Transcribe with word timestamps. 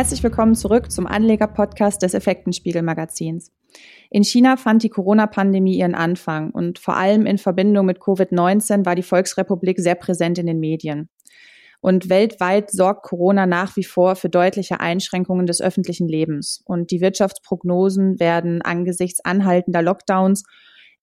Herzlich 0.00 0.22
willkommen 0.22 0.54
zurück 0.54 0.90
zum 0.90 1.06
Anleger-Podcast 1.06 2.00
des 2.00 2.14
Effektenspiegel-Magazins. 2.14 3.52
In 4.08 4.24
China 4.24 4.56
fand 4.56 4.82
die 4.82 4.88
Corona-Pandemie 4.88 5.76
ihren 5.76 5.94
Anfang 5.94 6.52
und 6.52 6.78
vor 6.78 6.96
allem 6.96 7.26
in 7.26 7.36
Verbindung 7.36 7.84
mit 7.84 7.98
Covid-19 7.98 8.86
war 8.86 8.94
die 8.94 9.02
Volksrepublik 9.02 9.78
sehr 9.78 9.96
präsent 9.96 10.38
in 10.38 10.46
den 10.46 10.58
Medien. 10.58 11.10
Und 11.82 12.08
weltweit 12.08 12.70
sorgt 12.70 13.02
Corona 13.02 13.44
nach 13.44 13.76
wie 13.76 13.84
vor 13.84 14.16
für 14.16 14.30
deutliche 14.30 14.80
Einschränkungen 14.80 15.44
des 15.44 15.60
öffentlichen 15.60 16.08
Lebens. 16.08 16.62
Und 16.64 16.90
die 16.92 17.02
Wirtschaftsprognosen 17.02 18.18
werden 18.18 18.62
angesichts 18.62 19.22
anhaltender 19.22 19.82
Lockdowns 19.82 20.44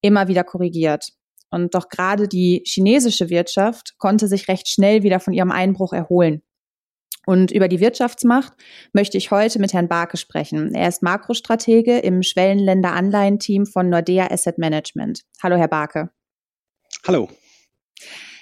immer 0.02 0.28
wieder 0.28 0.44
korrigiert. 0.44 1.10
Und 1.52 1.76
doch 1.76 1.90
gerade 1.90 2.28
die 2.28 2.64
chinesische 2.66 3.30
Wirtschaft 3.30 3.94
konnte 4.00 4.28
sich 4.28 4.48
recht 4.48 4.68
schnell 4.68 5.04
wieder 5.04 5.20
von 5.20 5.34
ihrem 5.34 5.52
Einbruch 5.52 5.94
erholen. 5.94 6.42
Und 7.28 7.52
über 7.52 7.68
die 7.68 7.82
Wirtschaftsmacht 7.82 8.54
möchte 8.94 9.18
ich 9.18 9.32
heute 9.32 9.60
mit 9.60 9.74
Herrn 9.74 9.90
Barke 9.90 10.16
sprechen. 10.16 10.74
Er 10.74 10.88
ist 10.88 11.04
Makrostratege 11.04 11.98
im 11.98 12.24
Schwellenländer-Anleihenteam 12.24 13.66
von 13.66 13.90
Nordea 13.90 14.32
Asset 14.32 14.58
Management. 14.58 15.24
Hallo, 15.44 15.58
Herr 15.58 15.68
Barke. 15.68 16.10
Hallo. 17.06 17.28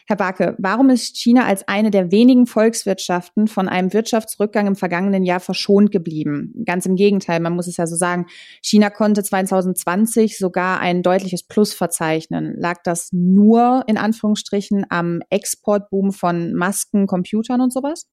Herr 0.08 0.18
Barke, 0.18 0.56
warum 0.60 0.92
ist 0.92 1.18
China 1.18 1.46
als 1.46 1.68
eine 1.68 1.90
der 1.90 2.12
wenigen 2.12 2.46
Volkswirtschaften 2.46 3.48
von 3.48 3.68
einem 3.68 3.92
Wirtschaftsrückgang 3.92 4.68
im 4.68 4.76
vergangenen 4.76 5.24
Jahr 5.24 5.40
verschont 5.40 5.92
geblieben? 5.92 6.54
Ganz 6.64 6.86
im 6.86 6.96
Gegenteil, 6.96 7.40
man 7.40 7.56
muss 7.56 7.66
es 7.66 7.78
ja 7.78 7.88
so 7.88 7.96
sagen, 7.96 8.28
China 8.62 8.92
konnte 8.92 9.24
2020 9.24 10.38
sogar 10.38 10.80
ein 10.80 11.02
deutliches 11.02 11.42
Plus 11.42 11.74
verzeichnen. 11.74 12.54
Lag 12.56 12.84
das 12.84 13.10
nur 13.12 13.84
in 13.88 13.98
Anführungsstrichen 13.98 14.86
am 14.90 15.22
Exportboom 15.32 16.12
von 16.12 16.54
Masken, 16.54 17.08
Computern 17.08 17.62
und 17.62 17.74
sowas? 17.74 18.06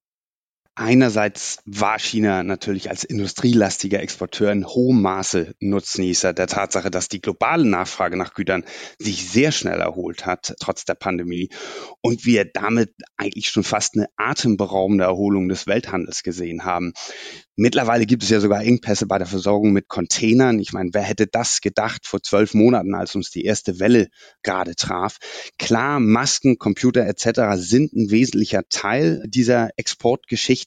Einerseits 0.75 1.59
war 1.65 1.99
China 1.99 2.41
natürlich 2.41 2.89
als 2.89 3.03
industrielastiger 3.03 3.99
Exporteur 4.01 4.51
in 4.51 4.65
hohem 4.65 5.03
Maße 5.03 5.53
Nutznießer 5.59 6.33
der 6.33 6.47
Tatsache, 6.47 6.89
dass 6.89 7.09
die 7.09 7.21
globale 7.21 7.63
Nachfrage 7.63 8.17
nach 8.17 8.33
Gütern 8.33 8.63
sich 8.97 9.29
sehr 9.29 9.51
schnell 9.51 9.79
erholt 9.79 10.25
hat, 10.25 10.55
trotz 10.59 10.83
der 10.83 10.95
Pandemie, 10.95 11.49
und 12.01 12.25
wir 12.25 12.45
damit 12.45 12.95
eigentlich 13.17 13.49
schon 13.49 13.63
fast 13.63 13.95
eine 13.95 14.07
atemberaubende 14.17 15.03
Erholung 15.03 15.47
des 15.47 15.67
Welthandels 15.67 16.23
gesehen 16.23 16.65
haben. 16.65 16.93
Mittlerweile 17.55 18.07
gibt 18.07 18.23
es 18.23 18.29
ja 18.29 18.39
sogar 18.39 18.63
Engpässe 18.63 19.05
bei 19.05 19.19
der 19.19 19.27
Versorgung 19.27 19.73
mit 19.73 19.87
Containern. 19.87 20.57
Ich 20.57 20.73
meine, 20.73 20.89
wer 20.93 21.03
hätte 21.03 21.27
das 21.27 21.61
gedacht 21.61 22.07
vor 22.07 22.23
zwölf 22.23 22.55
Monaten, 22.55 22.95
als 22.95 23.13
uns 23.13 23.29
die 23.29 23.45
erste 23.45 23.79
Welle 23.79 24.07
gerade 24.41 24.75
traf? 24.75 25.19
Klar, 25.59 25.99
Masken, 25.99 26.57
Computer 26.57 27.05
etc. 27.05 27.61
sind 27.61 27.93
ein 27.93 28.09
wesentlicher 28.09 28.63
Teil 28.69 29.21
dieser 29.27 29.69
Exportgeschichte. 29.77 30.62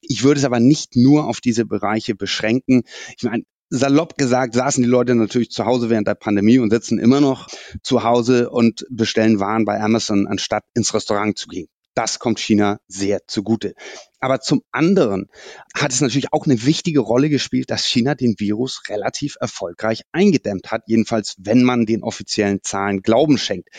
Ich 0.00 0.24
würde 0.24 0.38
es 0.38 0.44
aber 0.44 0.60
nicht 0.60 0.96
nur 0.96 1.26
auf 1.26 1.40
diese 1.40 1.64
Bereiche 1.64 2.14
beschränken. 2.14 2.82
Ich 3.16 3.24
meine, 3.24 3.42
salopp 3.70 4.16
gesagt 4.16 4.54
saßen 4.54 4.82
die 4.82 4.88
Leute 4.88 5.14
natürlich 5.14 5.50
zu 5.50 5.64
Hause 5.64 5.90
während 5.90 6.06
der 6.08 6.14
Pandemie 6.14 6.58
und 6.58 6.70
sitzen 6.70 6.98
immer 6.98 7.20
noch 7.20 7.48
zu 7.82 8.04
Hause 8.04 8.50
und 8.50 8.86
bestellen 8.90 9.40
Waren 9.40 9.64
bei 9.64 9.80
Amazon, 9.80 10.26
anstatt 10.26 10.64
ins 10.74 10.94
Restaurant 10.94 11.36
zu 11.38 11.48
gehen. 11.48 11.68
Das 11.94 12.18
kommt 12.18 12.38
China 12.38 12.78
sehr 12.88 13.26
zugute. 13.26 13.74
Aber 14.20 14.40
zum 14.40 14.62
anderen 14.70 15.30
hat 15.74 15.92
es 15.92 16.02
natürlich 16.02 16.30
auch 16.30 16.44
eine 16.44 16.66
wichtige 16.66 17.00
Rolle 17.00 17.30
gespielt, 17.30 17.70
dass 17.70 17.86
China 17.86 18.14
den 18.14 18.34
Virus 18.38 18.82
relativ 18.90 19.36
erfolgreich 19.40 20.02
eingedämmt 20.12 20.70
hat, 20.70 20.82
jedenfalls 20.86 21.36
wenn 21.38 21.62
man 21.62 21.86
den 21.86 22.02
offiziellen 22.02 22.60
Zahlen 22.62 23.00
Glauben 23.00 23.38
schenkt. 23.38 23.70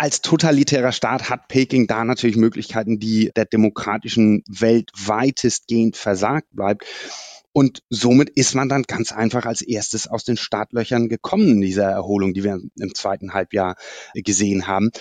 Als 0.00 0.22
totalitärer 0.22 0.92
Staat 0.92 1.28
hat 1.28 1.48
Peking 1.48 1.88
da 1.88 2.04
natürlich 2.04 2.36
Möglichkeiten, 2.36 3.00
die 3.00 3.32
der 3.34 3.46
demokratischen 3.46 4.44
Welt 4.48 4.92
weitestgehend 4.94 5.96
versagt 5.96 6.46
bleibt. 6.52 6.84
Und 7.52 7.82
somit 7.90 8.30
ist 8.30 8.54
man 8.54 8.68
dann 8.68 8.84
ganz 8.84 9.10
einfach 9.10 9.44
als 9.44 9.60
erstes 9.60 10.06
aus 10.06 10.22
den 10.22 10.36
Startlöchern 10.36 11.08
gekommen 11.08 11.48
in 11.48 11.60
dieser 11.62 11.90
Erholung, 11.90 12.32
die 12.32 12.44
wir 12.44 12.60
im 12.78 12.94
zweiten 12.94 13.34
Halbjahr 13.34 13.74
gesehen 14.14 14.68
haben 14.68 14.92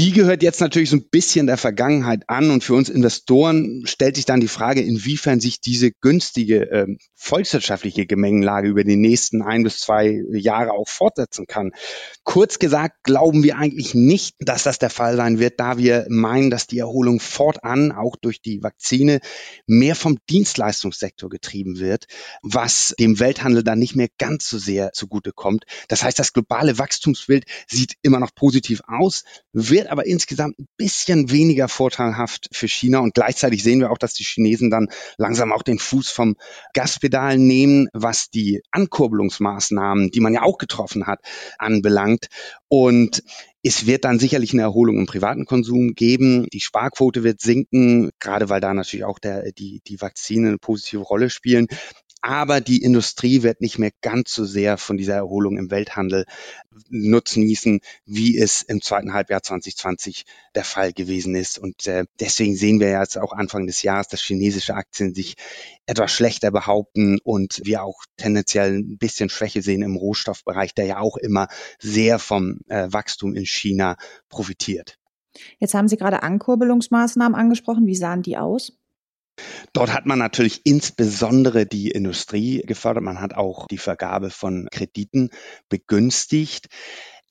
die 0.00 0.12
gehört 0.12 0.42
jetzt 0.42 0.62
natürlich 0.62 0.88
so 0.88 0.96
ein 0.96 1.10
bisschen 1.10 1.46
der 1.46 1.58
Vergangenheit 1.58 2.22
an 2.26 2.50
und 2.50 2.64
für 2.64 2.72
uns 2.72 2.88
Investoren 2.88 3.82
stellt 3.84 4.16
sich 4.16 4.24
dann 4.24 4.40
die 4.40 4.48
Frage, 4.48 4.80
inwiefern 4.80 5.40
sich 5.40 5.60
diese 5.60 5.90
günstige 5.92 6.70
äh, 6.70 6.86
volkswirtschaftliche 7.14 8.06
Gemengenlage 8.06 8.66
über 8.68 8.82
die 8.82 8.96
nächsten 8.96 9.42
ein 9.42 9.62
bis 9.62 9.80
zwei 9.80 10.22
Jahre 10.30 10.70
auch 10.70 10.88
fortsetzen 10.88 11.46
kann. 11.46 11.72
Kurz 12.24 12.58
gesagt 12.58 13.02
glauben 13.02 13.42
wir 13.42 13.58
eigentlich 13.58 13.94
nicht, 13.94 14.36
dass 14.38 14.62
das 14.62 14.78
der 14.78 14.88
Fall 14.88 15.16
sein 15.16 15.38
wird, 15.38 15.60
da 15.60 15.76
wir 15.76 16.06
meinen, 16.08 16.48
dass 16.48 16.66
die 16.66 16.78
Erholung 16.78 17.20
fortan 17.20 17.92
auch 17.92 18.16
durch 18.16 18.40
die 18.40 18.62
Vakzine 18.62 19.20
mehr 19.66 19.96
vom 19.96 20.16
Dienstleistungssektor 20.30 21.28
getrieben 21.28 21.78
wird, 21.78 22.06
was 22.42 22.94
dem 22.98 23.20
Welthandel 23.20 23.62
dann 23.62 23.78
nicht 23.78 23.96
mehr 23.96 24.08
ganz 24.16 24.48
so 24.48 24.56
sehr 24.56 24.92
zugutekommt. 24.92 25.64
Das 25.88 26.02
heißt, 26.02 26.18
das 26.18 26.32
globale 26.32 26.78
Wachstumsbild 26.78 27.44
sieht 27.68 27.96
immer 28.00 28.18
noch 28.18 28.34
positiv 28.34 28.80
aus, 28.86 29.24
wird 29.52 29.89
aber 29.90 30.06
insgesamt 30.06 30.58
ein 30.58 30.68
bisschen 30.76 31.30
weniger 31.30 31.68
vorteilhaft 31.68 32.48
für 32.52 32.68
China. 32.68 33.00
Und 33.00 33.14
gleichzeitig 33.14 33.62
sehen 33.62 33.80
wir 33.80 33.90
auch, 33.90 33.98
dass 33.98 34.14
die 34.14 34.24
Chinesen 34.24 34.70
dann 34.70 34.88
langsam 35.16 35.52
auch 35.52 35.62
den 35.62 35.78
Fuß 35.78 36.10
vom 36.10 36.36
Gaspedal 36.74 37.38
nehmen, 37.38 37.88
was 37.92 38.30
die 38.30 38.62
Ankurbelungsmaßnahmen, 38.70 40.10
die 40.10 40.20
man 40.20 40.34
ja 40.34 40.42
auch 40.42 40.58
getroffen 40.58 41.06
hat, 41.06 41.20
anbelangt. 41.58 42.28
Und 42.68 43.22
es 43.62 43.86
wird 43.86 44.04
dann 44.04 44.18
sicherlich 44.18 44.52
eine 44.52 44.62
Erholung 44.62 44.98
im 44.98 45.06
privaten 45.06 45.44
Konsum 45.44 45.94
geben. 45.94 46.46
Die 46.52 46.60
Sparquote 46.60 47.24
wird 47.24 47.40
sinken, 47.40 48.10
gerade 48.18 48.48
weil 48.48 48.60
da 48.60 48.72
natürlich 48.72 49.04
auch 49.04 49.18
der, 49.18 49.52
die, 49.52 49.82
die 49.86 50.00
Vakzine 50.00 50.48
eine 50.48 50.58
positive 50.58 51.02
Rolle 51.02 51.30
spielen. 51.30 51.66
Aber 52.22 52.60
die 52.60 52.82
Industrie 52.82 53.42
wird 53.42 53.60
nicht 53.60 53.78
mehr 53.78 53.92
ganz 54.02 54.34
so 54.34 54.44
sehr 54.44 54.76
von 54.76 54.98
dieser 54.98 55.14
Erholung 55.14 55.56
im 55.56 55.70
Welthandel 55.70 56.26
nutznießen, 56.90 57.80
wie 58.04 58.38
es 58.38 58.62
im 58.62 58.82
zweiten 58.82 59.12
Halbjahr 59.14 59.42
2020 59.42 60.24
der 60.54 60.64
Fall 60.64 60.92
gewesen 60.92 61.34
ist. 61.34 61.58
Und 61.58 61.86
äh, 61.86 62.04
deswegen 62.18 62.56
sehen 62.56 62.78
wir 62.78 62.90
jetzt 62.90 63.16
auch 63.16 63.32
Anfang 63.32 63.66
des 63.66 63.82
Jahres, 63.82 64.08
dass 64.08 64.20
chinesische 64.20 64.74
Aktien 64.74 65.14
sich 65.14 65.34
etwas 65.86 66.12
schlechter 66.12 66.50
behaupten 66.50 67.18
und 67.22 67.60
wir 67.64 67.82
auch 67.82 68.04
tendenziell 68.16 68.78
ein 68.78 68.98
bisschen 68.98 69.30
Schwäche 69.30 69.62
sehen 69.62 69.82
im 69.82 69.96
Rohstoffbereich, 69.96 70.74
der 70.74 70.86
ja 70.86 70.98
auch 70.98 71.16
immer 71.16 71.48
sehr 71.78 72.18
vom 72.18 72.60
äh, 72.68 72.88
Wachstum 72.90 73.34
in 73.34 73.46
China 73.46 73.96
profitiert. 74.28 74.98
Jetzt 75.58 75.74
haben 75.74 75.88
Sie 75.88 75.96
gerade 75.96 76.22
Ankurbelungsmaßnahmen 76.22 77.38
angesprochen. 77.38 77.86
Wie 77.86 77.94
sahen 77.94 78.22
die 78.22 78.36
aus? 78.36 78.79
Dort 79.72 79.92
hat 79.92 80.06
man 80.06 80.18
natürlich 80.18 80.62
insbesondere 80.64 81.66
die 81.66 81.90
Industrie 81.90 82.62
gefördert. 82.66 83.04
Man 83.04 83.20
hat 83.20 83.34
auch 83.34 83.66
die 83.68 83.78
Vergabe 83.78 84.30
von 84.30 84.68
Krediten 84.70 85.30
begünstigt. 85.68 86.68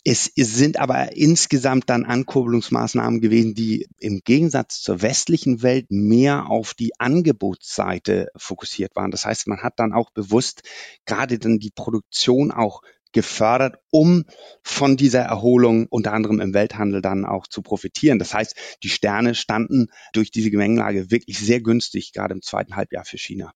Es 0.05 0.31
sind 0.35 0.79
aber 0.79 1.15
insgesamt 1.17 1.89
dann 1.89 2.05
Ankurbelungsmaßnahmen 2.05 3.19
gewesen, 3.19 3.53
die 3.53 3.87
im 3.99 4.21
Gegensatz 4.23 4.81
zur 4.81 5.01
westlichen 5.01 5.61
Welt 5.61 5.87
mehr 5.89 6.49
auf 6.49 6.73
die 6.73 6.97
Angebotsseite 6.99 8.29
fokussiert 8.37 8.95
waren. 8.95 9.11
Das 9.11 9.25
heißt, 9.25 9.47
man 9.47 9.61
hat 9.61 9.73
dann 9.77 9.91
auch 9.91 10.09
bewusst 10.11 10.63
gerade 11.05 11.37
dann 11.37 11.59
die 11.59 11.71
Produktion 11.71 12.51
auch 12.51 12.81
gefördert, 13.11 13.77
um 13.91 14.25
von 14.61 14.97
dieser 14.97 15.21
Erholung 15.21 15.87
unter 15.89 16.13
anderem 16.13 16.39
im 16.39 16.53
Welthandel 16.53 17.01
dann 17.01 17.25
auch 17.25 17.47
zu 17.47 17.61
profitieren. 17.61 18.19
Das 18.19 18.33
heißt, 18.33 18.55
die 18.83 18.89
Sterne 18.89 19.35
standen 19.35 19.87
durch 20.13 20.31
diese 20.31 20.51
Gemengelage 20.51 21.11
wirklich 21.11 21.39
sehr 21.39 21.61
günstig, 21.61 22.13
gerade 22.13 22.33
im 22.33 22.41
zweiten 22.41 22.75
Halbjahr 22.75 23.05
für 23.05 23.17
China. 23.17 23.53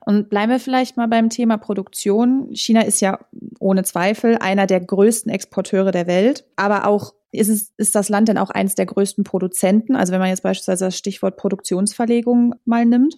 Und 0.00 0.28
bleiben 0.28 0.52
wir 0.52 0.60
vielleicht 0.60 0.96
mal 0.96 1.08
beim 1.08 1.30
Thema 1.30 1.56
Produktion. 1.56 2.50
China 2.52 2.82
ist 2.82 3.00
ja 3.00 3.18
ohne 3.58 3.84
Zweifel 3.84 4.36
einer 4.36 4.66
der 4.66 4.80
größten 4.80 5.32
Exporteure 5.32 5.92
der 5.92 6.06
Welt, 6.06 6.44
aber 6.56 6.86
auch 6.86 7.14
ist, 7.30 7.48
es, 7.48 7.72
ist 7.78 7.94
das 7.94 8.10
Land 8.10 8.28
denn 8.28 8.36
auch 8.38 8.50
eines 8.50 8.74
der 8.74 8.86
größten 8.86 9.24
Produzenten? 9.24 9.96
Also 9.96 10.12
wenn 10.12 10.20
man 10.20 10.28
jetzt 10.28 10.42
beispielsweise 10.42 10.86
das 10.86 10.98
Stichwort 10.98 11.38
Produktionsverlegung 11.38 12.54
mal 12.66 12.84
nimmt? 12.84 13.16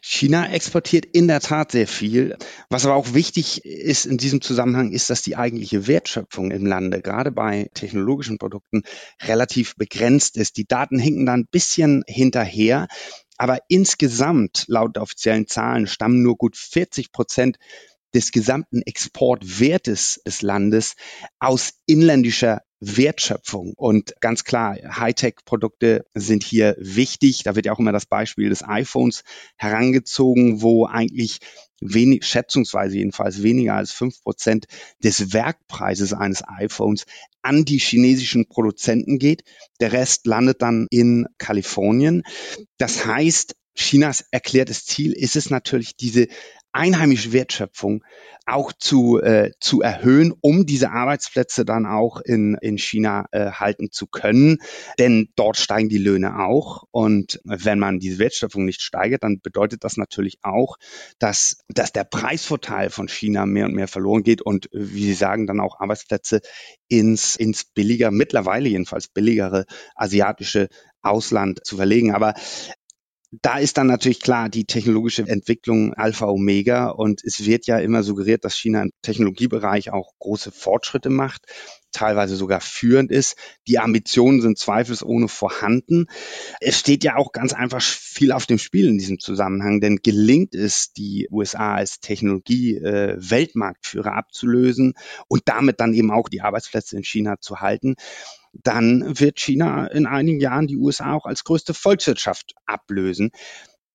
China 0.00 0.50
exportiert 0.50 1.04
in 1.04 1.28
der 1.28 1.40
Tat 1.40 1.72
sehr 1.72 1.86
viel. 1.86 2.36
Was 2.70 2.84
aber 2.84 2.94
auch 2.94 3.14
wichtig 3.14 3.64
ist 3.64 4.06
in 4.06 4.18
diesem 4.18 4.40
Zusammenhang, 4.40 4.92
ist, 4.92 5.10
dass 5.10 5.22
die 5.22 5.36
eigentliche 5.36 5.86
Wertschöpfung 5.86 6.50
im 6.50 6.66
Lande, 6.66 7.02
gerade 7.02 7.32
bei 7.32 7.70
technologischen 7.74 8.38
Produkten, 8.38 8.82
relativ 9.22 9.74
begrenzt 9.76 10.36
ist. 10.36 10.56
Die 10.56 10.66
Daten 10.66 10.98
hinken 10.98 11.26
da 11.26 11.34
ein 11.34 11.48
bisschen 11.50 12.04
hinterher. 12.06 12.86
Aber 13.38 13.58
insgesamt, 13.68 14.64
laut 14.68 14.96
offiziellen 14.96 15.46
Zahlen, 15.46 15.86
stammen 15.86 16.22
nur 16.22 16.36
gut 16.36 16.56
40 16.56 17.12
Prozent 17.12 17.58
des 18.14 18.32
gesamten 18.32 18.82
Exportwertes 18.82 20.20
des 20.24 20.40
Landes 20.40 20.94
aus 21.38 21.74
inländischer 21.84 22.62
Wertschöpfung. 22.80 23.72
Und 23.76 24.14
ganz 24.20 24.44
klar, 24.44 24.76
Hightech-Produkte 24.76 26.04
sind 26.14 26.44
hier 26.44 26.76
wichtig. 26.78 27.42
Da 27.44 27.56
wird 27.56 27.66
ja 27.66 27.72
auch 27.72 27.78
immer 27.78 27.92
das 27.92 28.06
Beispiel 28.06 28.48
des 28.48 28.62
iPhones 28.62 29.22
herangezogen, 29.56 30.62
wo 30.62 30.86
eigentlich 30.86 31.38
wenig, 31.80 32.24
schätzungsweise 32.24 32.96
jedenfalls 32.96 33.42
weniger 33.42 33.74
als 33.74 33.92
fünf 33.92 34.22
Prozent 34.22 34.66
des 35.02 35.32
Werkpreises 35.32 36.12
eines 36.12 36.42
iPhones 36.46 37.04
an 37.42 37.64
die 37.64 37.78
chinesischen 37.78 38.48
Produzenten 38.48 39.18
geht. 39.18 39.42
Der 39.80 39.92
Rest 39.92 40.26
landet 40.26 40.62
dann 40.62 40.86
in 40.90 41.26
Kalifornien. 41.38 42.22
Das 42.78 43.06
heißt, 43.06 43.54
Chinas 43.76 44.24
erklärtes 44.30 44.86
Ziel 44.86 45.12
ist 45.12 45.36
es 45.36 45.50
natürlich, 45.50 45.96
diese 45.96 46.28
einheimische 46.76 47.32
Wertschöpfung 47.32 48.04
auch 48.46 48.72
zu, 48.72 49.20
äh, 49.20 49.50
zu 49.58 49.82
erhöhen, 49.82 50.32
um 50.40 50.66
diese 50.66 50.90
Arbeitsplätze 50.90 51.64
dann 51.64 51.84
auch 51.84 52.20
in, 52.20 52.56
in 52.60 52.78
China 52.78 53.26
äh, 53.32 53.50
halten 53.50 53.90
zu 53.90 54.06
können. 54.06 54.58
Denn 55.00 55.30
dort 55.34 55.56
steigen 55.56 55.88
die 55.88 55.98
Löhne 55.98 56.38
auch. 56.38 56.84
Und 56.92 57.40
wenn 57.42 57.80
man 57.80 57.98
diese 57.98 58.20
Wertschöpfung 58.20 58.64
nicht 58.64 58.82
steigert, 58.82 59.24
dann 59.24 59.40
bedeutet 59.40 59.82
das 59.82 59.96
natürlich 59.96 60.38
auch, 60.42 60.76
dass, 61.18 61.58
dass 61.68 61.92
der 61.92 62.04
Preisvorteil 62.04 62.90
von 62.90 63.08
China 63.08 63.46
mehr 63.46 63.66
und 63.66 63.74
mehr 63.74 63.88
verloren 63.88 64.22
geht 64.22 64.42
und, 64.42 64.68
wie 64.72 65.06
Sie 65.06 65.14
sagen, 65.14 65.48
dann 65.48 65.60
auch 65.60 65.80
Arbeitsplätze 65.80 66.40
ins, 66.86 67.34
ins 67.34 67.64
billiger, 67.64 68.12
mittlerweile 68.12 68.68
jedenfalls 68.68 69.08
billigere 69.08 69.64
asiatische 69.96 70.68
Ausland 71.02 71.64
zu 71.64 71.76
verlegen. 71.76 72.14
Aber 72.14 72.34
da 73.30 73.58
ist 73.58 73.76
dann 73.76 73.88
natürlich 73.88 74.20
klar 74.20 74.48
die 74.48 74.64
technologische 74.64 75.22
Entwicklung 75.26 75.94
Alpha 75.94 76.26
Omega 76.26 76.88
und 76.88 77.22
es 77.24 77.44
wird 77.44 77.66
ja 77.66 77.78
immer 77.78 78.02
suggeriert, 78.02 78.44
dass 78.44 78.56
China 78.56 78.82
im 78.82 78.90
Technologiebereich 79.02 79.90
auch 79.92 80.12
große 80.18 80.52
Fortschritte 80.52 81.10
macht, 81.10 81.46
teilweise 81.92 82.36
sogar 82.36 82.60
führend 82.60 83.10
ist. 83.10 83.36
Die 83.66 83.78
Ambitionen 83.78 84.40
sind 84.40 84.56
zweifelsohne 84.58 85.28
vorhanden. 85.28 86.06
Es 86.60 86.78
steht 86.78 87.04
ja 87.04 87.16
auch 87.16 87.32
ganz 87.32 87.52
einfach 87.52 87.82
viel 87.82 88.32
auf 88.32 88.46
dem 88.46 88.58
Spiel 88.58 88.88
in 88.88 88.98
diesem 88.98 89.18
Zusammenhang, 89.18 89.80
denn 89.80 90.00
gelingt 90.02 90.54
es, 90.54 90.92
die 90.92 91.28
USA 91.30 91.74
als 91.74 92.00
Technologie-Weltmarktführer 92.00 94.10
äh, 94.10 94.14
abzulösen 94.14 94.94
und 95.28 95.42
damit 95.46 95.80
dann 95.80 95.94
eben 95.94 96.10
auch 96.10 96.28
die 96.28 96.42
Arbeitsplätze 96.42 96.96
in 96.96 97.04
China 97.04 97.36
zu 97.40 97.60
halten, 97.60 97.96
dann 98.52 99.18
wird 99.18 99.38
China 99.38 99.86
in 99.86 100.06
einigen 100.06 100.40
Jahren 100.40 100.66
die 100.66 100.76
USA 100.76 101.12
auch 101.12 101.26
als 101.26 101.44
größte 101.44 101.74
Volkswirtschaft 101.74 102.54
ablösen. 102.64 103.30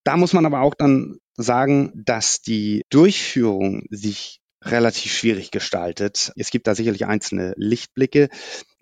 Da 0.04 0.18
muss 0.18 0.34
man 0.34 0.46
aber 0.46 0.62
auch 0.62 0.74
dann 0.74 1.20
sagen, 1.36 1.92
dass 1.96 2.42
die 2.42 2.84
Durchführung 2.90 3.84
sich 3.90 4.41
relativ 4.64 5.12
schwierig 5.12 5.52
gestaltet. 5.52 6.32
Es 6.36 6.52
gibt 6.52 6.68
da 6.68 6.76
sicherlich 6.76 7.06
einzelne 7.06 7.54
Lichtblicke, 7.58 8.30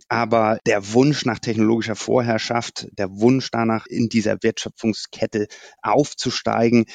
aber 0.09 0.57
der 0.65 0.93
Wunsch 0.93 1.25
nach 1.25 1.39
technologischer 1.39 1.95
Vorherrschaft, 1.95 2.87
der 2.97 3.11
Wunsch 3.19 3.51
danach, 3.51 3.85
in 3.85 4.09
dieser 4.09 4.37
Wertschöpfungskette 4.41 5.47
aufzusteigen, 5.81 6.85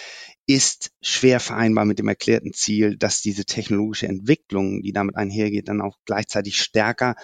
ist 0.47 0.91
schwer 1.01 1.41
vereinbar 1.41 1.85
mit 1.85 1.99
dem 2.01 2.09
erklärten 2.09 2.53
Ziel, 2.53 2.97
dass 2.97 3.23
diese 3.23 3.45
technologische 3.45 4.09
Entwicklung, 4.09 4.83
die 4.83 4.93
damit 4.93 5.17
einhergeht, 5.17 5.69
dann 5.69 5.81
auch 5.81 5.97
gleichzeitig 6.05 6.59
stärker 6.59 7.15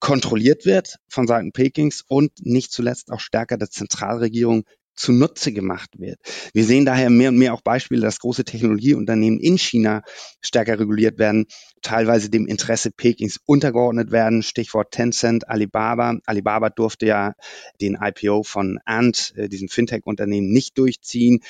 kontrolliert 0.00 0.64
wird 0.64 0.96
von 1.08 1.26
Seiten 1.26 1.52
Pekings 1.52 2.02
und 2.06 2.32
nicht 2.40 2.72
zuletzt 2.72 3.10
auch 3.12 3.20
stärker 3.20 3.56
der 3.58 3.70
Zentralregierung 3.70 4.64
zunutze 4.96 5.52
gemacht 5.52 5.90
wird. 5.98 6.18
Wir 6.52 6.64
sehen 6.64 6.84
daher 6.84 7.10
mehr 7.10 7.28
und 7.28 7.38
mehr 7.38 7.54
auch 7.54 7.60
Beispiele, 7.60 8.00
dass 8.02 8.18
große 8.18 8.44
Technologieunternehmen 8.44 9.38
in 9.38 9.58
China 9.58 10.02
stärker 10.40 10.78
reguliert 10.78 11.18
werden, 11.18 11.46
teilweise 11.82 12.30
dem 12.30 12.46
Interesse 12.46 12.90
Pekings 12.90 13.38
untergeordnet 13.44 14.10
werden. 14.10 14.42
Stichwort 14.42 14.90
Tencent, 14.90 15.48
Alibaba. 15.48 16.18
Alibaba 16.26 16.70
durfte 16.70 17.06
ja 17.06 17.34
den 17.80 17.98
IPO 18.00 18.42
von 18.42 18.78
Ant, 18.84 19.34
äh, 19.36 19.48
diesem 19.48 19.68
Fintech-Unternehmen, 19.68 20.50
nicht 20.50 20.78
durchziehen. 20.78 21.40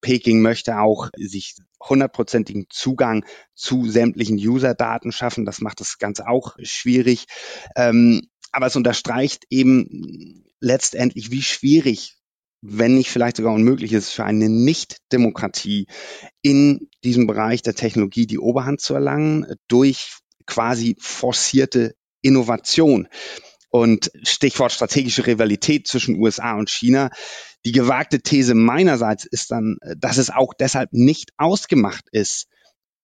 Peking 0.00 0.42
möchte 0.42 0.78
auch 0.78 1.10
sich 1.16 1.54
hundertprozentigen 1.80 2.66
Zugang 2.68 3.24
zu 3.54 3.88
sämtlichen 3.88 4.36
User-Daten 4.36 5.12
schaffen. 5.12 5.44
Das 5.44 5.60
macht 5.60 5.80
das 5.80 5.98
Ganze 5.98 6.28
auch 6.28 6.56
schwierig. 6.62 7.26
Ähm, 7.76 8.28
aber 8.52 8.66
es 8.66 8.76
unterstreicht 8.76 9.44
eben 9.50 10.44
letztendlich, 10.60 11.30
wie 11.30 11.42
schwierig, 11.42 12.16
wenn 12.66 12.94
nicht 12.94 13.10
vielleicht 13.10 13.36
sogar 13.36 13.52
unmöglich 13.52 13.92
ist, 13.92 14.10
für 14.10 14.24
eine 14.24 14.48
Nicht-Demokratie 14.48 15.86
in 16.40 16.88
diesem 17.04 17.26
Bereich 17.26 17.60
der 17.60 17.74
Technologie 17.74 18.26
die 18.26 18.38
Oberhand 18.38 18.80
zu 18.80 18.94
erlangen 18.94 19.46
durch 19.68 20.16
quasi 20.46 20.96
forcierte 20.98 21.94
Innovation. 22.22 23.08
Und 23.68 24.10
Stichwort 24.22 24.72
strategische 24.72 25.26
Rivalität 25.26 25.86
zwischen 25.86 26.18
USA 26.18 26.54
und 26.54 26.70
China. 26.70 27.10
Die 27.66 27.72
gewagte 27.72 28.20
These 28.20 28.54
meinerseits 28.54 29.26
ist 29.26 29.50
dann, 29.50 29.76
dass 29.98 30.16
es 30.16 30.30
auch 30.30 30.54
deshalb 30.54 30.92
nicht 30.92 31.32
ausgemacht 31.36 32.04
ist, 32.12 32.46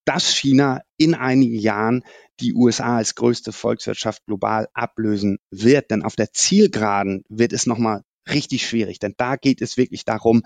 dass 0.07 0.35
China 0.35 0.81
in 0.97 1.15
einigen 1.15 1.59
Jahren 1.59 2.03
die 2.41 2.55
USA 2.55 2.97
als 2.97 3.15
größte 3.15 3.53
Volkswirtschaft 3.53 4.25
global 4.25 4.69
ablösen 4.73 5.39
wird. 5.51 5.91
Denn 5.91 6.03
auf 6.03 6.17
der 6.17 6.33
Zielgeraden 6.33 7.25
wird 7.29 7.53
es 7.53 7.67
nochmal 7.67 8.03
richtig 8.29 8.67
schwierig, 8.67 8.99
denn 8.99 9.15
da 9.17 9.37
geht 9.37 9.63
es 9.63 9.77
wirklich 9.77 10.05
darum, 10.05 10.43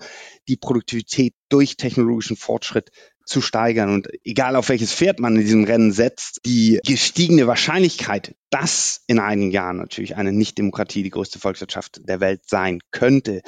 die 0.47 0.57
Produktivität 0.57 1.33
durch 1.49 1.77
technologischen 1.77 2.37
Fortschritt 2.37 2.91
zu 3.25 3.41
steigern. 3.41 3.89
Und 3.89 4.07
egal 4.23 4.55
auf 4.55 4.69
welches 4.69 4.93
Pferd 4.93 5.19
man 5.19 5.35
in 5.35 5.41
diesem 5.41 5.63
Rennen 5.63 5.91
setzt, 5.91 6.41
die 6.45 6.79
gestiegene 6.85 7.47
Wahrscheinlichkeit, 7.47 8.35
dass 8.49 9.01
in 9.07 9.19
einigen 9.19 9.51
Jahren 9.51 9.77
natürlich 9.77 10.15
eine 10.15 10.31
Nicht-Demokratie 10.31 11.03
die 11.03 11.09
größte 11.09 11.39
Volkswirtschaft 11.39 12.01
der 12.07 12.19
Welt 12.19 12.41
sein 12.45 12.79
könnte, 12.91 13.41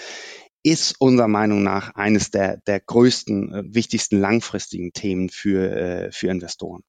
ist 0.64 1.00
unserer 1.00 1.28
Meinung 1.28 1.64
nach 1.64 1.96
eines 1.96 2.32
der, 2.32 2.58
der 2.58 2.80
größten, 2.80 3.54
äh, 3.54 3.64
wichtigsten 3.68 4.20
langfristigen 4.20 4.92
Themen 4.92 5.30
für, 5.30 5.72
äh, 5.72 6.12
für 6.12 6.28
Investoren. 6.28 6.84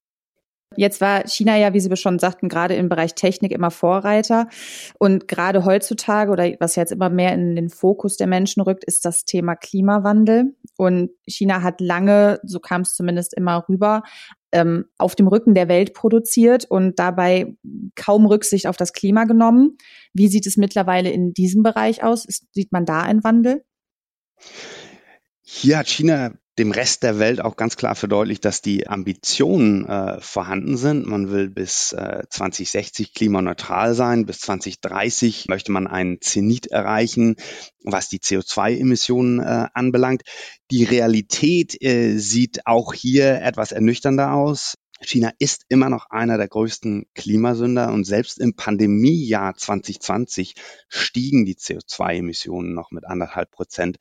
Jetzt 0.75 1.01
war 1.01 1.27
China 1.27 1.57
ja, 1.57 1.73
wie 1.73 1.79
Sie 1.79 1.95
schon 1.97 2.19
sagten, 2.19 2.47
gerade 2.47 2.75
im 2.75 2.89
Bereich 2.89 3.15
Technik 3.15 3.51
immer 3.51 3.71
Vorreiter. 3.71 4.47
Und 4.99 5.27
gerade 5.27 5.65
heutzutage 5.65 6.31
oder 6.31 6.47
was 6.59 6.75
jetzt 6.75 6.91
immer 6.91 7.09
mehr 7.09 7.33
in 7.33 7.55
den 7.55 7.69
Fokus 7.69 8.17
der 8.17 8.27
Menschen 8.27 8.61
rückt, 8.61 8.83
ist 8.83 9.03
das 9.03 9.25
Thema 9.25 9.55
Klimawandel. 9.55 10.55
Und 10.77 11.09
China 11.27 11.63
hat 11.63 11.81
lange, 11.81 12.39
so 12.43 12.59
kam 12.59 12.81
es 12.81 12.93
zumindest 12.93 13.33
immer 13.33 13.65
rüber, 13.67 14.03
ähm, 14.51 14.85
auf 14.97 15.15
dem 15.15 15.27
Rücken 15.27 15.55
der 15.55 15.69
Welt 15.69 15.93
produziert 15.93 16.65
und 16.65 16.99
dabei 16.99 17.55
kaum 17.95 18.27
Rücksicht 18.27 18.67
auf 18.67 18.77
das 18.77 18.93
Klima 18.93 19.25
genommen. 19.25 19.77
Wie 20.13 20.27
sieht 20.27 20.45
es 20.45 20.55
mittlerweile 20.55 21.09
in 21.09 21.33
diesem 21.33 21.63
Bereich 21.63 22.03
aus? 22.03 22.27
Sieht 22.51 22.71
man 22.71 22.85
da 22.85 23.01
einen 23.01 23.23
Wandel? 23.23 23.63
Hier 25.41 25.79
hat 25.79 25.87
China 25.87 26.33
dem 26.59 26.71
Rest 26.71 27.03
der 27.03 27.19
Welt 27.19 27.39
auch 27.39 27.55
ganz 27.55 27.77
klar 27.77 27.95
verdeutlicht, 27.95 28.43
dass 28.43 28.61
die 28.61 28.87
Ambitionen 28.87 29.85
äh, 29.85 30.19
vorhanden 30.19 30.75
sind. 30.75 31.07
Man 31.07 31.31
will 31.31 31.49
bis 31.49 31.93
äh, 31.93 32.23
2060 32.29 33.13
klimaneutral 33.13 33.95
sein, 33.95 34.25
bis 34.25 34.41
2030 34.41 35.47
möchte 35.47 35.71
man 35.71 35.87
einen 35.87 36.21
Zenit 36.21 36.67
erreichen, 36.67 37.37
was 37.83 38.09
die 38.09 38.19
CO2-Emissionen 38.19 39.39
äh, 39.39 39.67
anbelangt. 39.73 40.23
Die 40.69 40.83
Realität 40.83 41.81
äh, 41.81 42.17
sieht 42.17 42.67
auch 42.67 42.93
hier 42.93 43.41
etwas 43.41 43.71
ernüchternder 43.71 44.33
aus. 44.33 44.75
China 45.01 45.31
ist 45.39 45.65
immer 45.69 45.89
noch 45.89 46.09
einer 46.09 46.37
der 46.37 46.49
größten 46.49 47.05
Klimasünder 47.15 47.93
und 47.93 48.03
selbst 48.03 48.37
im 48.37 48.55
Pandemiejahr 48.55 49.55
2020 49.55 50.55
stiegen 50.89 51.45
die 51.45 51.55
CO2-Emissionen 51.55 52.73
noch 52.73 52.91
mit 52.91 53.05
anderthalb 53.05 53.49
Prozent. 53.51 53.97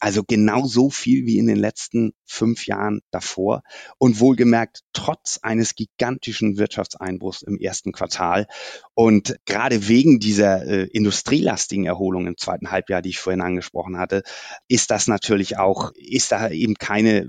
Also 0.00 0.24
genau 0.26 0.66
so 0.66 0.88
viel 0.90 1.26
wie 1.26 1.38
in 1.38 1.46
den 1.46 1.58
letzten 1.58 2.12
fünf 2.24 2.66
Jahren 2.66 3.02
davor 3.10 3.62
und 3.98 4.18
wohlgemerkt 4.18 4.80
trotz 4.94 5.38
eines 5.42 5.74
gigantischen 5.74 6.56
Wirtschaftseinbruchs 6.56 7.42
im 7.42 7.58
ersten 7.58 7.92
Quartal. 7.92 8.46
Und 8.94 9.36
gerade 9.44 9.88
wegen 9.88 10.18
dieser 10.18 10.66
äh, 10.66 10.84
industrielastigen 10.84 11.84
Erholung 11.84 12.26
im 12.26 12.38
zweiten 12.38 12.70
Halbjahr, 12.70 13.02
die 13.02 13.10
ich 13.10 13.18
vorhin 13.18 13.42
angesprochen 13.42 13.98
hatte, 13.98 14.22
ist 14.68 14.90
das 14.90 15.06
natürlich 15.06 15.58
auch, 15.58 15.92
ist 15.94 16.32
da 16.32 16.48
eben 16.48 16.74
keine 16.74 17.28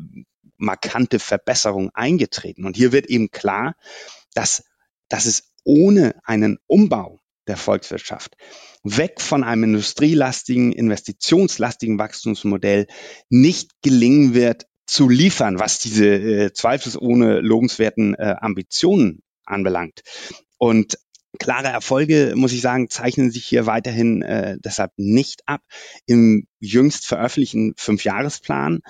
markante 0.57 1.19
Verbesserung 1.19 1.89
eingetreten. 1.93 2.65
Und 2.65 2.77
hier 2.77 2.91
wird 2.91 3.07
eben 3.07 3.31
klar, 3.31 3.75
dass, 4.33 4.63
dass 5.09 5.25
es 5.25 5.51
ohne 5.63 6.15
einen 6.23 6.57
Umbau 6.67 7.20
der 7.48 7.57
Volkswirtschaft 7.57 8.36
weg 8.83 9.21
von 9.21 9.43
einem 9.43 9.63
industrielastigen, 9.65 10.71
investitionslastigen 10.71 12.00
Wachstumsmodell 12.00 12.88
nicht 13.29 13.71
gelingen 13.81 14.33
wird, 14.33 14.65
zu 14.88 15.07
liefern, 15.07 15.57
was 15.57 15.79
diese 15.79 16.05
äh, 16.05 16.53
zweifelsohne 16.53 17.39
lobenswerten 17.39 18.13
äh, 18.15 18.36
Ambitionen 18.39 19.24
anbelangt. 19.45 20.01
Und 20.57 20.98
Klare 21.39 21.69
Erfolge, 21.69 22.33
muss 22.36 22.51
ich 22.51 22.60
sagen, 22.60 22.89
zeichnen 22.89 23.31
sich 23.31 23.45
hier 23.45 23.65
weiterhin 23.65 24.21
äh, 24.21 24.57
deshalb 24.60 24.91
nicht 24.98 25.41
ab. 25.45 25.62
Im 26.05 26.45
jüngst 26.60 27.07
veröffentlichten 27.07 27.74
Fünfjahresplan 27.77 28.81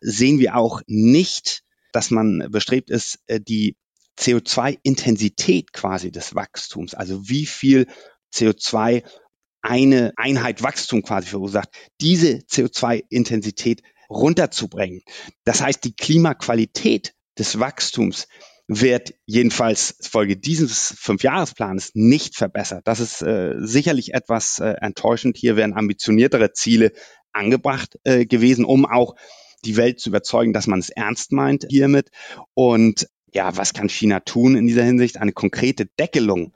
sehen 0.00 0.38
wir 0.38 0.56
auch 0.56 0.80
nicht, 0.86 1.62
dass 1.92 2.10
man 2.10 2.48
bestrebt 2.50 2.88
ist, 2.88 3.18
äh, 3.26 3.38
die 3.38 3.76
CO2-Intensität 4.20 5.72
quasi 5.72 6.12
des 6.12 6.34
Wachstums, 6.34 6.94
also 6.94 7.28
wie 7.28 7.46
viel 7.46 7.86
CO2 8.32 9.02
eine 9.62 10.12
Einheit 10.16 10.62
Wachstum 10.62 11.02
quasi 11.02 11.28
verursacht, 11.28 11.68
diese 12.00 12.38
CO2-Intensität 12.38 13.82
runterzubringen. 14.08 15.02
Das 15.44 15.62
heißt, 15.62 15.84
die 15.84 15.94
Klimaqualität 15.94 17.14
des 17.38 17.58
Wachstums 17.58 18.26
wird 18.66 19.14
jedenfalls 19.26 19.96
Folge 20.00 20.36
dieses 20.36 20.94
Fünfjahresplans 20.98 21.90
nicht 21.94 22.36
verbessert. 22.36 22.82
Das 22.86 23.00
ist 23.00 23.20
äh, 23.20 23.54
sicherlich 23.58 24.14
etwas 24.14 24.60
äh, 24.60 24.74
enttäuschend. 24.80 25.36
Hier 25.36 25.56
werden 25.56 25.76
ambitioniertere 25.76 26.52
Ziele 26.52 26.92
angebracht 27.32 27.98
äh, 28.04 28.26
gewesen, 28.26 28.64
um 28.64 28.86
auch 28.86 29.16
die 29.64 29.76
Welt 29.76 30.00
zu 30.00 30.10
überzeugen, 30.10 30.52
dass 30.52 30.66
man 30.66 30.78
es 30.78 30.90
ernst 30.90 31.32
meint 31.32 31.66
hiermit. 31.68 32.10
Und 32.54 33.08
ja, 33.32 33.56
was 33.56 33.72
kann 33.72 33.88
China 33.88 34.20
tun 34.20 34.56
in 34.56 34.66
dieser 34.66 34.84
Hinsicht? 34.84 35.18
Eine 35.18 35.32
konkrete 35.32 35.86
Deckelung 35.86 36.52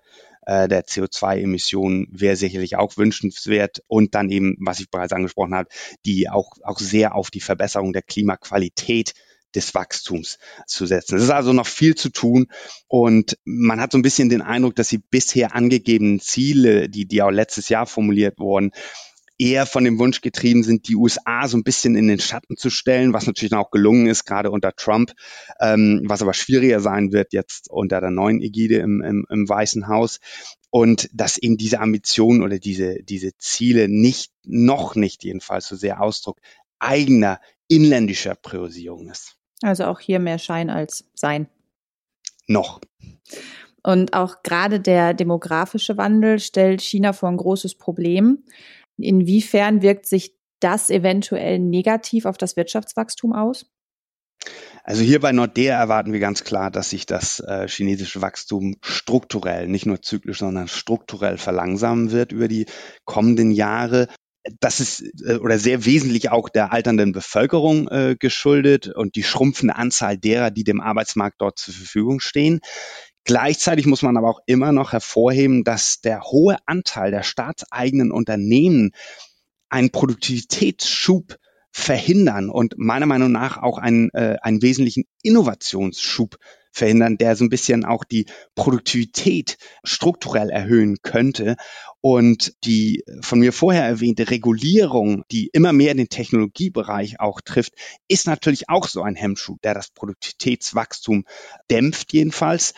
äh, 0.47 0.69
der 0.69 0.85
CO2-Emissionen 0.85 2.09
wäre 2.11 2.37
sicherlich 2.37 2.77
auch 2.77 2.97
wünschenswert. 2.97 3.83
Und 3.87 4.15
dann 4.15 4.31
eben, 4.31 4.57
was 4.61 4.81
ich 4.81 4.91
bereits 4.91 5.13
angesprochen 5.13 5.55
habe, 5.55 5.69
die 6.05 6.29
auch, 6.29 6.53
auch 6.63 6.79
sehr 6.79 7.15
auf 7.15 7.31
die 7.31 7.41
Verbesserung 7.41 7.93
der 7.93 8.03
Klimaqualität 8.03 9.15
des 9.55 9.75
Wachstums 9.75 10.39
zu 10.67 10.85
setzen. 10.87 11.17
Es 11.17 11.23
ist 11.23 11.31
also 11.31 11.53
noch 11.53 11.67
viel 11.67 11.95
zu 11.95 12.11
tun 12.11 12.49
und 12.89 13.39
man 13.45 13.81
hat 13.81 13.93
so 13.93 13.99
ein 13.99 14.03
bisschen 14.03 14.29
den 14.29 14.43
Eindruck, 14.43 14.75
dass 14.75 14.89
die 14.89 14.99
bisher 14.99 15.55
angegebenen 15.55 16.19
Ziele, 16.19 16.89
die, 16.89 17.07
die 17.07 17.23
auch 17.23 17.31
letztes 17.31 17.69
Jahr 17.69 17.87
formuliert 17.87 18.39
wurden, 18.39 18.73
eher 19.39 19.67
von 19.67 19.85
dem 19.85 19.99
Wunsch 19.99 20.21
getrieben 20.21 20.63
sind, 20.63 20.89
die 20.89 20.97
USA 20.97 21.49
so 21.49 21.57
ein 21.57 21.65
bisschen 21.65 21.97
in 21.97 22.07
den 22.07 22.21
Schatten 22.21 22.57
zu 22.57 22.71
stellen, 22.71 23.13
was 23.13 23.27
natürlich 23.27 23.53
auch 23.55 23.71
gelungen 23.71 24.07
ist, 24.07 24.25
gerade 24.25 24.51
unter 24.51 24.73
Trump, 24.75 25.13
ähm, 25.61 26.03
was 26.05 26.23
aber 26.23 26.35
schwieriger 26.35 26.81
sein 26.81 27.13
wird 27.13 27.33
jetzt 27.33 27.71
unter 27.71 28.01
der 28.01 28.11
neuen 28.11 28.41
Ägide 28.41 28.77
im, 28.77 29.03
im, 29.03 29.27
im 29.29 29.49
Weißen 29.49 29.89
Haus. 29.89 30.21
Und 30.71 31.09
dass 31.13 31.39
eben 31.39 31.57
diese 31.57 31.81
Ambitionen 31.81 32.43
oder 32.43 32.59
diese, 32.59 33.03
diese 33.03 33.37
Ziele 33.39 33.89
nicht, 33.89 34.33
noch 34.45 34.95
nicht 34.97 35.25
jedenfalls 35.25 35.69
so 35.69 35.77
sehr 35.77 36.01
Ausdruck 36.01 36.41
eigener 36.79 37.41
inländischer 37.69 38.35
Priorisierung 38.35 39.09
ist. 39.09 39.37
Also 39.63 39.85
auch 39.85 40.01
hier 40.01 40.19
mehr 40.19 40.39
Schein 40.39 40.71
als 40.71 41.05
Sein. 41.15 41.49
Noch. 42.47 42.81
Und 43.83 44.15
auch 44.15 44.43
gerade 44.43 44.81
der 44.81 45.15
demografische 45.15 45.97
Wandel 45.97 46.39
stellt 46.39 46.83
China 46.83 47.13
vor 47.13 47.29
ein 47.29 47.37
großes 47.37 47.77
Problem. 47.77 48.45
Inwiefern 48.99 49.83
wirkt 49.83 50.07
sich 50.07 50.35
das 50.61 50.91
eventuell 50.91 51.59
negativ 51.59 52.25
auf 52.25 52.39
das 52.39 52.57
Wirtschaftswachstum 52.57 53.33
aus? 53.33 53.67
Also 54.83 55.03
hier 55.03 55.21
bei 55.21 55.33
Nordea 55.33 55.79
erwarten 55.79 56.13
wir 56.13 56.21
ganz 56.21 56.45
klar, 56.45 56.71
dass 56.71 56.91
sich 56.91 57.07
das 57.07 57.41
äh, 57.41 57.67
chinesische 57.69 58.21
Wachstum 58.21 58.77
strukturell, 58.83 59.67
nicht 59.67 59.87
nur 59.87 60.03
zyklisch, 60.03 60.39
sondern 60.39 60.69
strukturell 60.69 61.39
verlangsamen 61.39 62.11
wird 62.11 62.33
über 62.33 62.49
die 62.49 62.67
kommenden 63.05 63.51
Jahre. 63.51 64.09
Das 64.61 64.81
ist 64.81 65.03
äh, 65.27 65.37
oder 65.37 65.59
sehr 65.59 65.87
wesentlich 65.87 66.31
auch 66.31 66.51
der 66.51 66.73
alternden 66.73 67.13
Bevölkerung 67.13 67.89
äh, 67.89 68.17
geschuldet 68.19 68.89
und 68.89 69.17
die 69.17 69.23
schrumpfende 69.23 69.77
Anzahl 69.77 70.19
derer, 70.19 70.51
die 70.51 70.65
dem 70.65 70.83
Arbeitsmarkt 70.83 71.41
dort 71.41 71.59
zur 71.59 71.73
Verfügung 71.73 72.21
stehen. 72.21 72.61
Gleichzeitig 73.25 73.87
muss 73.87 74.03
man 74.03 74.17
aber 74.17 74.29
auch 74.29 74.41
immer 74.47 74.73
noch 74.73 74.93
hervorheben, 74.93 75.65
dass 75.65 76.01
der 76.01 76.23
hohe 76.23 76.57
Anteil 76.67 77.11
der 77.11 77.23
staatseigenen 77.23 78.13
Unternehmen 78.13 78.93
einen 79.69 79.91
Produktivitätsschub 79.91 81.39
verhindern 81.73 82.51
und 82.51 82.75
meiner 82.79 83.07
Meinung 83.07 83.33
nach 83.33 83.57
auch 83.57 83.79
einen, 83.79 84.11
äh, 84.11 84.37
einen 84.43 84.63
wesentlichen 84.63 85.05
Innovationsschub 85.23 86.37
verhindern, 86.75 87.17
der 87.17 87.37
so 87.37 87.45
ein 87.45 87.49
bisschen 87.49 87.85
auch 87.85 88.05
die 88.05 88.27
Produktivität 88.55 89.57
strukturell 89.85 90.51
erhöhen 90.51 90.99
könnte. 91.03 91.57
Und 92.01 92.55
die 92.65 93.05
von 93.23 93.39
mir 93.39 93.53
vorher 93.53 93.85
erwähnte 93.85 94.31
Regulierung, 94.31 95.25
die 95.31 95.49
immer 95.53 95.73
mehr 95.73 95.95
den 95.95 96.09
Technologiebereich 96.09 97.21
auch 97.21 97.41
trifft, 97.41 97.73
ist 98.09 98.27
natürlich 98.27 98.69
auch 98.69 98.89
so 98.89 99.03
ein 99.03 99.15
Hemmschuh, 99.15 99.57
der 99.63 99.73
das 99.73 99.91
Produktivitätswachstum 99.91 101.25
dämpft 101.71 102.13
jedenfalls. 102.13 102.75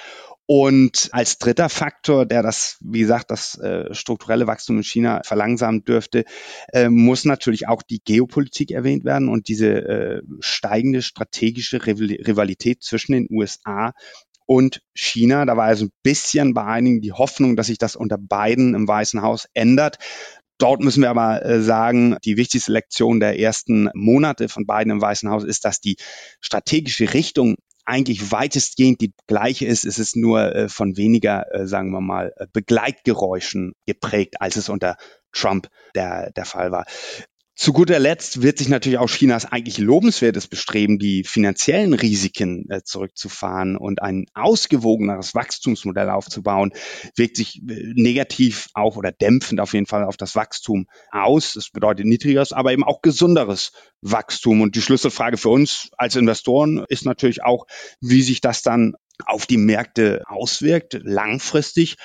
Und 0.47 1.09
als 1.11 1.39
dritter 1.39 1.69
Faktor, 1.69 2.25
der 2.25 2.43
das, 2.43 2.79
wie 2.81 3.01
gesagt, 3.01 3.33
das 3.33 3.59
äh, 3.59 3.93
strukturelle 3.93 4.47
Wachstum 4.47 4.77
in 4.77 4.85
China 4.85 5.21
verlangsamen 5.25 5.85
dürfte, 5.85 6.25
äh, 6.73 6.89
muss 6.89 7.25
natürlich 7.25 7.67
auch 7.67 7.83
die 7.83 8.01
Geopolitik 8.05 8.71
erwähnt 8.71 9.05
werden 9.05 9.29
und 9.29 9.49
diese 9.49 9.69
äh, 9.69 10.23
steigende 10.39 11.03
strategische 11.03 11.85
Rivalität 11.85 12.85
zwischen 12.85 13.13
den 13.13 13.27
USA 13.29 13.93
und 14.47 14.83
China. 14.95 15.45
Da 15.47 15.57
war 15.57 15.65
also 15.65 15.87
ein 15.87 15.93
bisschen 16.05 16.55
bei 16.55 16.65
einigen 16.65 17.01
die 17.01 17.13
Hoffnung, 17.13 17.57
dass 17.57 17.67
sich 17.67 17.79
das 17.79 17.97
unter 17.97 18.17
beiden 18.17 18.75
im 18.75 18.87
Weißen 18.87 19.23
Haus 19.23 19.49
ändert. 19.53 19.99
Dort 20.59 20.81
müssen 20.81 21.03
wir 21.03 21.11
aber 21.11 21.45
äh, 21.45 21.61
sagen, 21.61 22.17
die 22.25 22.37
wichtigste 22.37 22.73
Lektion 22.73 23.21
der 23.21 23.39
ersten 23.39 23.91
Monate 23.95 24.49
von 24.49 24.65
beiden 24.65 24.91
im 24.91 25.03
Weißen 25.03 25.29
Haus 25.29 25.45
ist, 25.45 25.67
dass 25.67 25.81
die 25.81 25.97
strategische 26.41 27.13
Richtung 27.13 27.57
eigentlich 27.87 28.33
weitestgehend 28.33 29.01
die 29.01 29.15
gleiche 29.27 29.67
ist. 29.67 29.85
Es 29.85 29.99
ist 29.99 30.17
nur 30.17 30.55
äh, 30.55 30.69
von 30.69 30.97
weniger, 30.97 31.53
äh, 31.55 31.67
sagen 31.67 31.91
wir 31.91 32.01
mal, 32.01 32.33
äh, 32.37 32.47
Begleitgeräuschen 32.53 33.75
geprägt, 33.87 34.41
als 34.41 34.57
es 34.57 34.69
unter 34.69 34.97
Trump 35.33 35.69
der, 35.95 36.33
der 36.33 36.45
Fall 36.45 36.73
war. 36.73 36.85
Zu 37.59 37.73
guter 37.73 37.99
Letzt 37.99 38.43
wird 38.43 38.59
sich 38.59 38.69
natürlich 38.69 38.99
auch 38.99 39.09
Chinas 39.09 39.47
eigentlich 39.47 39.79
lobenswertes 39.79 40.47
Bestreben, 40.47 40.99
die 40.99 41.25
finanziellen 41.25 41.95
Risiken 41.95 42.69
äh, 42.69 42.83
zurückzufahren 42.83 43.79
und 43.79 44.03
ein 44.03 44.27
ausgewogeneres 44.35 45.35
Wachstumsmodell 45.35 46.11
aufzubauen, 46.11 46.75
wirkt 47.17 47.39
sich 47.39 47.63
äh, 47.67 47.95
negativ 47.95 48.69
auch 48.75 48.99
oder 48.99 49.11
dämpfend 49.11 49.59
auf 49.61 49.73
jeden 49.73 49.87
Fall 49.87 50.05
auf 50.05 50.19
das 50.19 50.37
Wachstum 50.37 50.87
aus. 51.11 51.55
Das 51.55 51.71
bedeutet 51.71 52.05
niedrigeres, 52.05 52.53
aber 52.53 52.75
eben 52.75 52.85
auch 52.85 53.01
gesunderes 53.01 53.73
Wachstum. 54.03 54.61
Und 54.61 54.77
die 54.77 54.83
Schlüsselfrage 54.83 55.39
für 55.39 55.49
uns 55.49 55.89
als 55.97 56.15
Investoren 56.15 56.85
ist 56.91 57.07
natürlich 57.07 57.43
auch, 57.43 57.65
wie 58.03 58.21
sich 58.21 58.43
das 58.43 58.61
dann 58.61 58.97
auf 59.25 59.47
die 59.47 59.57
Märkte 59.57 60.25
auswirkt, 60.27 60.99
langfristig. 61.03 61.97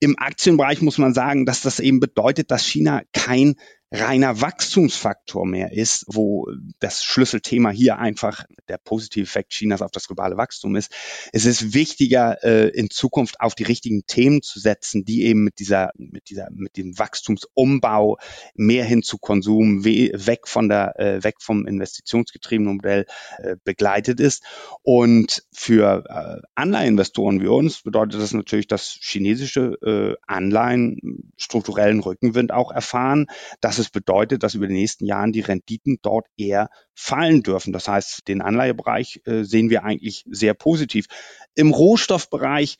Im 0.00 0.18
Aktienbereich 0.18 0.80
muss 0.80 0.96
man 0.96 1.12
sagen, 1.12 1.44
dass 1.44 1.60
das 1.60 1.78
eben 1.78 2.00
bedeutet, 2.00 2.50
dass 2.50 2.66
China 2.66 3.02
kein 3.12 3.56
reiner 3.94 4.40
Wachstumsfaktor 4.40 5.46
mehr 5.46 5.72
ist, 5.72 6.04
wo 6.08 6.48
das 6.80 7.04
Schlüsselthema 7.04 7.70
hier 7.70 7.98
einfach 7.98 8.44
der 8.68 8.78
positive 8.78 9.22
Effekt 9.24 9.52
Chinas 9.52 9.82
auf 9.82 9.92
das 9.92 10.06
globale 10.06 10.36
Wachstum 10.36 10.74
ist. 10.74 10.92
Es 11.32 11.44
ist 11.44 11.74
wichtiger, 11.74 12.42
äh, 12.42 12.68
in 12.68 12.90
Zukunft 12.90 13.40
auf 13.40 13.54
die 13.54 13.62
richtigen 13.62 14.04
Themen 14.06 14.42
zu 14.42 14.58
setzen, 14.58 15.04
die 15.04 15.24
eben 15.24 15.44
mit 15.44 15.58
dieser, 15.60 15.92
mit 15.96 16.28
dieser, 16.28 16.48
mit 16.52 16.76
dem 16.76 16.98
Wachstumsumbau 16.98 18.18
mehr 18.54 18.84
hin 18.84 19.02
zu 19.02 19.18
Konsum, 19.18 19.84
weg 19.84 20.48
von 20.48 20.68
der, 20.68 20.98
äh, 20.98 21.22
weg 21.22 21.36
vom 21.40 21.66
investitionsgetriebenen 21.66 22.76
Modell 22.76 23.06
äh, 23.38 23.56
begleitet 23.62 24.18
ist. 24.18 24.42
Und 24.82 25.44
für 25.52 26.04
Anleiheninvestoren 26.54 27.40
wie 27.40 27.46
uns 27.46 27.82
bedeutet 27.82 28.20
das 28.20 28.32
natürlich, 28.32 28.66
dass 28.66 28.98
chinesische 29.00 30.18
Anleihen 30.26 31.32
strukturellen 31.36 32.00
Rückenwind 32.00 32.52
auch 32.52 32.70
erfahren, 32.70 33.26
dass 33.60 33.78
es 33.78 33.83
bedeutet, 33.90 34.42
dass 34.42 34.54
über 34.54 34.66
die 34.66 34.74
nächsten 34.74 35.06
Jahren 35.06 35.32
die 35.32 35.40
Renditen 35.40 35.98
dort 36.02 36.26
eher 36.36 36.68
fallen 36.94 37.42
dürfen. 37.42 37.72
Das 37.72 37.88
heißt, 37.88 38.28
den 38.28 38.42
Anleihebereich 38.42 39.20
äh, 39.24 39.42
sehen 39.42 39.70
wir 39.70 39.84
eigentlich 39.84 40.24
sehr 40.28 40.54
positiv. 40.54 41.06
Im 41.54 41.70
Rohstoffbereich 41.70 42.76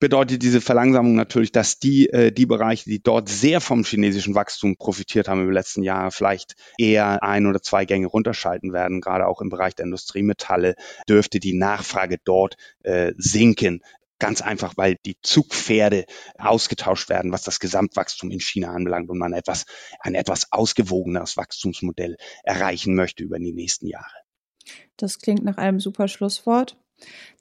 bedeutet 0.00 0.42
diese 0.42 0.60
Verlangsamung 0.60 1.14
natürlich, 1.14 1.52
dass 1.52 1.78
die, 1.78 2.08
äh, 2.10 2.30
die 2.30 2.46
Bereiche, 2.46 2.88
die 2.88 3.02
dort 3.02 3.28
sehr 3.28 3.60
vom 3.60 3.84
chinesischen 3.84 4.34
Wachstum 4.34 4.76
profitiert 4.76 5.28
haben 5.28 5.42
über 5.42 5.50
die 5.50 5.58
letzten 5.58 5.82
Jahre, 5.82 6.10
vielleicht 6.10 6.54
eher 6.78 7.22
ein 7.22 7.46
oder 7.46 7.60
zwei 7.60 7.84
Gänge 7.84 8.06
runterschalten 8.06 8.72
werden. 8.72 9.00
Gerade 9.00 9.26
auch 9.26 9.40
im 9.40 9.48
Bereich 9.48 9.74
der 9.74 9.86
Industriemetalle 9.86 10.74
dürfte 11.08 11.40
die 11.40 11.54
Nachfrage 11.54 12.18
dort 12.24 12.56
äh, 12.82 13.12
sinken. 13.16 13.80
Ganz 14.18 14.40
einfach, 14.40 14.76
weil 14.76 14.96
die 15.06 15.16
Zugpferde 15.22 16.04
ausgetauscht 16.38 17.08
werden, 17.08 17.32
was 17.32 17.42
das 17.42 17.60
Gesamtwachstum 17.60 18.30
in 18.30 18.40
China 18.40 18.72
anbelangt 18.72 19.08
und 19.10 19.18
man 19.18 19.32
etwas, 19.32 19.64
ein 20.00 20.14
etwas 20.14 20.52
ausgewogeneres 20.52 21.36
Wachstumsmodell 21.36 22.16
erreichen 22.42 22.94
möchte 22.94 23.22
über 23.22 23.38
die 23.38 23.52
nächsten 23.52 23.86
Jahre. 23.86 24.16
Das 24.96 25.18
klingt 25.18 25.44
nach 25.44 25.56
einem 25.56 25.80
super 25.80 26.08
Schlusswort. 26.08 26.76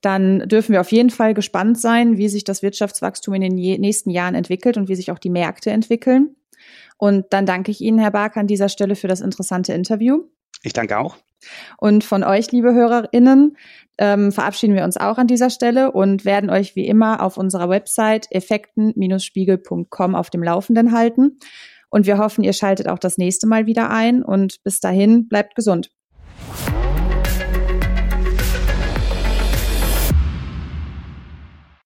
Dann 0.02 0.48
dürfen 0.48 0.74
wir 0.74 0.82
auf 0.82 0.92
jeden 0.92 1.10
Fall 1.10 1.34
gespannt 1.34 1.80
sein, 1.80 2.18
wie 2.18 2.30
sich 2.30 2.44
das 2.44 2.62
Wirtschaftswachstum 2.62 3.34
in 3.34 3.42
den 3.42 3.56
nächsten 3.82 4.12
Jahren 4.12 4.36
entwickelt 4.36 4.78
und 4.78 4.88
wie 4.88 4.96
sich 4.96 5.12
auch 5.12 5.20
die 5.20 5.32
Märkte 5.32 5.72
entwickeln. 5.72 6.36
Und 6.98 7.26
dann 7.32 7.46
danke 7.46 7.72
ich 7.72 7.82
Ihnen, 7.82 8.00
Herr 8.00 8.12
Bark, 8.12 8.38
an 8.38 8.48
dieser 8.48 8.70
Stelle 8.70 8.96
für 8.96 9.08
das 9.08 9.22
interessante 9.22 9.74
Interview. 9.74 10.24
Ich 10.64 10.74
danke 10.74 10.98
auch. 10.98 11.18
Und 11.78 12.04
von 12.04 12.24
euch, 12.24 12.52
liebe 12.52 12.74
HörerInnen, 12.74 13.58
ähm, 13.98 14.32
verabschieden 14.32 14.76
wir 14.76 14.84
uns 14.84 14.98
auch 14.98 15.18
an 15.18 15.28
dieser 15.28 15.50
Stelle 15.50 15.92
und 15.92 16.26
werden 16.26 16.50
euch 16.50 16.76
wie 16.76 16.88
immer 16.88 17.22
auf 17.22 17.38
unserer 17.38 17.70
Website 17.70 18.28
effekten-spiegel.com 18.32 20.16
auf 20.16 20.30
dem 20.30 20.44
Laufenden 20.44 20.92
halten. 20.92 21.40
Und 21.90 22.06
wir 22.06 22.18
hoffen, 22.18 22.44
ihr 22.44 22.54
schaltet 22.54 22.88
auch 22.88 23.00
das 23.00 23.18
nächste 23.18 23.48
Mal 23.48 23.66
wieder 23.66 23.90
ein 23.90 24.22
und 24.24 24.62
bis 24.64 24.80
dahin 24.80 25.28
bleibt 25.28 25.56
gesund. 25.56 25.90